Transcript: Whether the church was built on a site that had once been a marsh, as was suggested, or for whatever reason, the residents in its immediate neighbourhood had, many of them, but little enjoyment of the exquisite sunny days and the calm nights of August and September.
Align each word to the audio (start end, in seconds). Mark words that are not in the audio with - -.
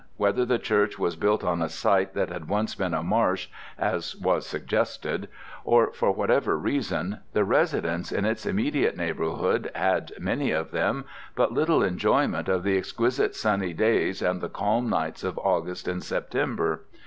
Whether 0.17 0.45
the 0.47 0.57
church 0.57 0.97
was 0.97 1.15
built 1.15 1.43
on 1.43 1.61
a 1.61 1.69
site 1.69 2.15
that 2.15 2.29
had 2.31 2.47
once 2.49 2.73
been 2.73 2.95
a 2.95 3.03
marsh, 3.03 3.49
as 3.77 4.15
was 4.15 4.47
suggested, 4.47 5.27
or 5.63 5.93
for 5.93 6.11
whatever 6.11 6.57
reason, 6.57 7.19
the 7.33 7.43
residents 7.43 8.11
in 8.11 8.25
its 8.25 8.47
immediate 8.47 8.97
neighbourhood 8.97 9.69
had, 9.75 10.11
many 10.19 10.49
of 10.49 10.71
them, 10.71 11.05
but 11.35 11.51
little 11.51 11.83
enjoyment 11.83 12.49
of 12.49 12.63
the 12.63 12.79
exquisite 12.79 13.35
sunny 13.35 13.73
days 13.73 14.23
and 14.23 14.41
the 14.41 14.49
calm 14.49 14.89
nights 14.89 15.23
of 15.23 15.37
August 15.37 15.87
and 15.87 16.03
September. 16.03 16.83